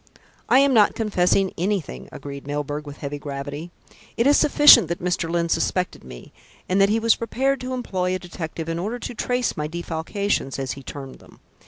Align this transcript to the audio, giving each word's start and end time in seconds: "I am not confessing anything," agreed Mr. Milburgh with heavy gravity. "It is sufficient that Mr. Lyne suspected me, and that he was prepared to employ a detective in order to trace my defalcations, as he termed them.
"I 0.49 0.57
am 0.57 0.73
not 0.73 0.95
confessing 0.95 1.53
anything," 1.59 2.09
agreed 2.11 2.45
Mr. 2.45 2.47
Milburgh 2.47 2.87
with 2.87 2.97
heavy 2.97 3.19
gravity. 3.19 3.69
"It 4.17 4.25
is 4.25 4.35
sufficient 4.35 4.87
that 4.87 4.97
Mr. 4.99 5.29
Lyne 5.31 5.47
suspected 5.49 6.03
me, 6.03 6.33
and 6.67 6.81
that 6.81 6.89
he 6.89 6.99
was 6.99 7.13
prepared 7.17 7.61
to 7.61 7.73
employ 7.75 8.15
a 8.15 8.17
detective 8.17 8.67
in 8.67 8.79
order 8.79 8.97
to 8.97 9.13
trace 9.13 9.55
my 9.55 9.67
defalcations, 9.67 10.57
as 10.57 10.71
he 10.71 10.81
termed 10.81 11.19
them. 11.19 11.39